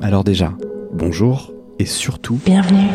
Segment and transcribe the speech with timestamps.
[0.00, 0.52] Alors déjà,
[0.92, 2.38] bonjour et surtout...
[2.46, 2.86] Bienvenue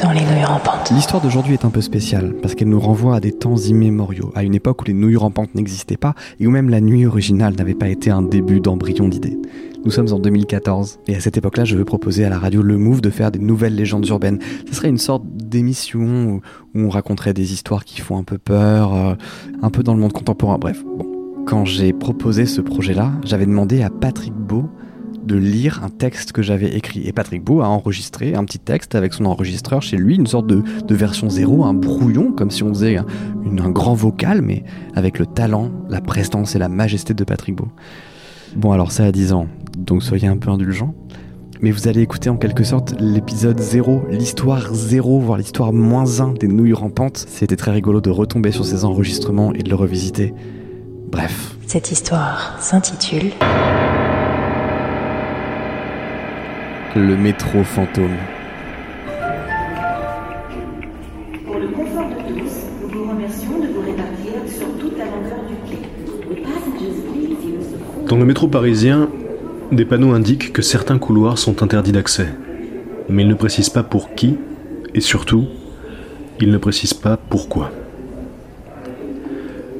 [0.00, 0.90] dans les nouilles rampantes.
[0.92, 4.44] L'histoire d'aujourd'hui est un peu spéciale parce qu'elle nous renvoie à des temps immémoriaux, à
[4.44, 7.74] une époque où les nouilles rampantes n'existaient pas et où même la nuit originale n'avait
[7.74, 9.36] pas été un début d'embryon d'idées.
[9.84, 12.78] Nous sommes en 2014 et à cette époque-là, je veux proposer à la radio Le
[12.78, 14.38] Move de faire des nouvelles légendes urbaines.
[14.68, 16.40] Ce serait une sorte d'émission où,
[16.76, 19.14] on raconterait des histoires qui font un peu peur, euh,
[19.60, 20.58] un peu dans le monde contemporain.
[20.58, 21.06] Bref, bon.
[21.46, 24.70] Quand j'ai proposé ce projet-là, j'avais demandé à Patrick Beau
[25.26, 27.06] de lire un texte que j'avais écrit.
[27.06, 30.46] Et Patrick Beau a enregistré un petit texte avec son enregistreur chez lui, une sorte
[30.46, 30.62] de,
[30.94, 33.04] version zéro, un brouillon, comme si on faisait un,
[33.70, 34.64] grand vocal, mais
[34.94, 37.68] avec le talent, la prestance et la majesté de Patrick Beau.
[38.56, 40.94] Bon, alors ça a 10 ans, donc soyez un peu indulgents.
[41.60, 46.34] Mais vous allez écouter en quelque sorte l'épisode 0, l'histoire 0, voire l'histoire moins 1
[46.34, 47.24] des nouilles rampantes.
[47.28, 50.34] C'était très rigolo de retomber sur ces enregistrements et de le revisiter.
[51.10, 51.56] Bref.
[51.66, 53.30] Cette histoire s'intitule
[56.96, 58.16] Le métro fantôme.
[61.44, 65.40] Pour le confort de tous, nous vous remercions de vous répartir sur toute la longueur
[65.48, 65.78] du quai.
[68.06, 69.08] Dans le métro parisien,
[69.72, 72.28] des panneaux indiquent que certains couloirs sont interdits d'accès.
[73.08, 74.36] Mais ils ne précisent pas pour qui,
[74.94, 75.46] et surtout,
[76.38, 77.72] ils ne précisent pas pourquoi.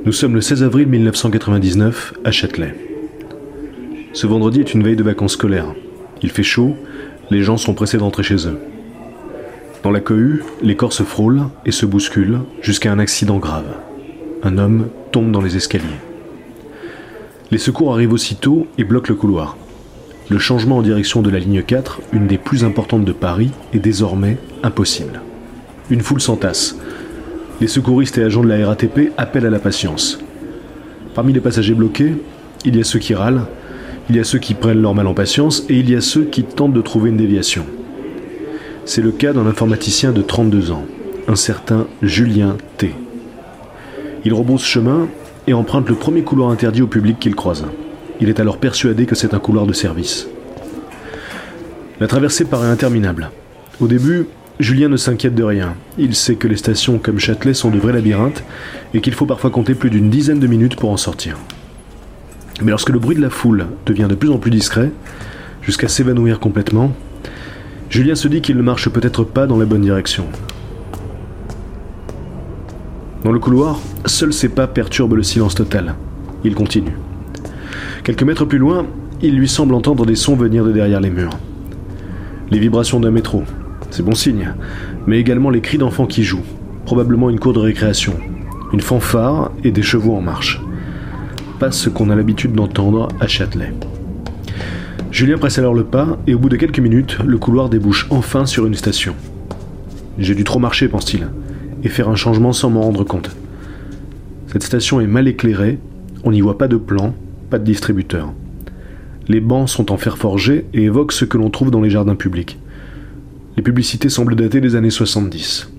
[0.04, 2.74] Nous sommes le 16 avril 1999 à Châtelet.
[4.12, 5.74] Ce vendredi est une veille de vacances scolaires.
[6.24, 6.74] Il fait chaud,
[7.30, 8.58] les gens sont pressés d'entrer chez eux.
[9.82, 13.76] Dans la cohue, les corps se frôlent et se bousculent jusqu'à un accident grave.
[14.42, 16.00] Un homme tombe dans les escaliers.
[17.50, 19.58] Les secours arrivent aussitôt et bloquent le couloir.
[20.30, 23.78] Le changement en direction de la ligne 4, une des plus importantes de Paris, est
[23.78, 25.20] désormais impossible.
[25.90, 26.78] Une foule s'entasse.
[27.60, 30.20] Les secouristes et agents de la RATP appellent à la patience.
[31.14, 32.14] Parmi les passagers bloqués,
[32.64, 33.42] il y a ceux qui râlent,
[34.10, 36.24] il y a ceux qui prennent leur mal en patience et il y a ceux
[36.24, 37.64] qui tentent de trouver une déviation.
[38.84, 40.84] C'est le cas d'un informaticien de 32 ans,
[41.26, 42.94] un certain Julien T.
[44.24, 45.08] Il rebrousse chemin
[45.46, 47.64] et emprunte le premier couloir interdit au public qu'il croise.
[48.20, 50.28] Il est alors persuadé que c'est un couloir de service.
[52.00, 53.30] La traversée paraît interminable.
[53.80, 54.26] Au début,
[54.60, 55.74] Julien ne s'inquiète de rien.
[55.98, 58.44] Il sait que les stations comme Châtelet sont de vrais labyrinthes
[58.92, 61.38] et qu'il faut parfois compter plus d'une dizaine de minutes pour en sortir.
[62.62, 64.92] Mais lorsque le bruit de la foule devient de plus en plus discret,
[65.62, 66.92] jusqu'à s'évanouir complètement,
[67.90, 70.26] Julien se dit qu'il ne marche peut-être pas dans la bonne direction.
[73.24, 75.94] Dans le couloir, seuls ses pas perturbent le silence total.
[76.44, 76.96] Il continue.
[78.02, 78.86] Quelques mètres plus loin,
[79.22, 81.38] il lui semble entendre des sons venir de derrière les murs.
[82.50, 83.44] Les vibrations d'un métro,
[83.90, 84.52] c'est bon signe,
[85.06, 86.44] mais également les cris d'enfants qui jouent,
[86.84, 88.14] probablement une cour de récréation,
[88.72, 90.60] une fanfare et des chevaux en marche.
[91.58, 93.72] Pas ce qu'on a l'habitude d'entendre à Châtelet.
[95.12, 98.46] Julien presse alors le pas et au bout de quelques minutes, le couloir débouche enfin
[98.46, 99.14] sur une station.
[100.18, 101.28] J'ai dû trop marcher, pense-t-il,
[101.84, 103.30] et faire un changement sans m'en rendre compte.
[104.48, 105.78] Cette station est mal éclairée,
[106.24, 107.14] on n'y voit pas de plan,
[107.50, 108.32] pas de distributeur.
[109.28, 112.16] Les bancs sont en fer forgé et évoquent ce que l'on trouve dans les jardins
[112.16, 112.58] publics.
[113.56, 115.70] Les publicités semblent dater des années 70.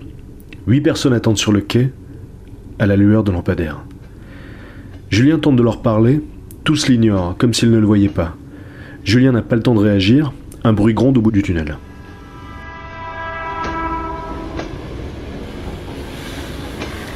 [0.67, 1.91] Huit personnes attendent sur le quai,
[2.79, 3.83] à la lueur de lampadaire.
[5.09, 6.21] Julien tente de leur parler,
[6.63, 8.35] tous l'ignorent, comme s'ils ne le voyaient pas.
[9.03, 10.33] Julien n'a pas le temps de réagir,
[10.63, 11.77] un bruit gronde au bout du tunnel.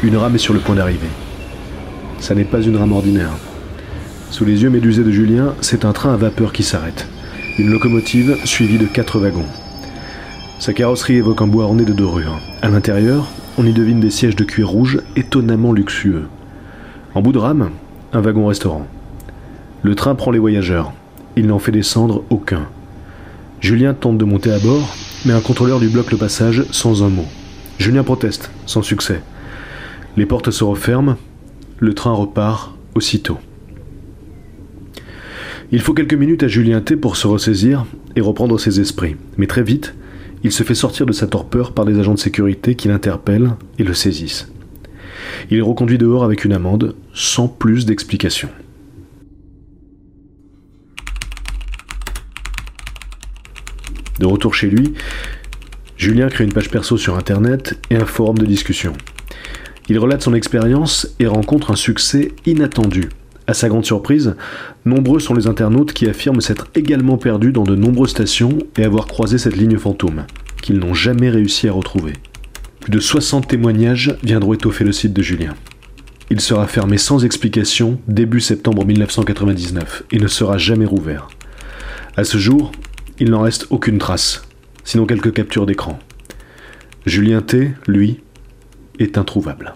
[0.04, 1.10] Une rame est sur le point d'arriver.
[2.20, 3.32] Ça n'est pas une rame ordinaire.
[4.30, 7.08] Sous les yeux médusés de Julien, c'est un train à vapeur qui s'arrête.
[7.58, 9.48] Une locomotive suivie de quatre wagons.
[10.60, 12.40] Sa carrosserie évoque un bois orné de dorures.
[12.62, 16.28] À l'intérieur, on y devine des sièges de cuir rouge étonnamment luxueux.
[17.16, 17.72] En bout de rame,
[18.14, 18.86] un wagon-restaurant.
[19.82, 20.94] Le train prend les voyageurs.
[21.36, 22.68] Il n'en fait descendre aucun.
[23.62, 27.10] Julien tente de monter à bord, mais un contrôleur lui bloque le passage sans un
[27.10, 27.26] mot.
[27.80, 29.22] Julien proteste, sans succès.
[30.18, 31.16] Les portes se referment,
[31.80, 33.38] le train repart aussitôt.
[35.72, 39.48] Il faut quelques minutes à Julien T pour se ressaisir et reprendre ses esprits, mais
[39.48, 39.96] très vite,
[40.44, 43.84] il se fait sortir de sa torpeur par des agents de sécurité qui l'interpellent et
[43.84, 44.52] le saisissent.
[45.50, 48.50] Il est reconduit dehors avec une amende, sans plus d'explications.
[54.20, 54.94] De retour chez lui,
[55.96, 58.94] Julien crée une page perso sur Internet et un forum de discussion.
[59.88, 63.10] Il relate son expérience et rencontre un succès inattendu.
[63.48, 64.36] À sa grande surprise,
[64.86, 69.08] nombreux sont les internautes qui affirment s'être également perdus dans de nombreuses stations et avoir
[69.08, 70.26] croisé cette ligne fantôme,
[70.62, 72.14] qu'ils n'ont jamais réussi à retrouver.
[72.80, 75.56] Plus de 60 témoignages viendront étoffer le site de Julien.
[76.32, 81.28] Il sera fermé sans explication début septembre 1999 et ne sera jamais rouvert.
[82.16, 82.72] À ce jour,
[83.20, 84.44] il n'en reste aucune trace,
[84.84, 86.00] sinon quelques captures d'écran.
[87.06, 88.22] Julien T, lui,
[89.00, 89.74] est introuvable.